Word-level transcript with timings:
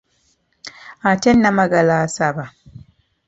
Ate 1.11 1.29
Namagala 1.35 1.95
asaba. 2.05 2.45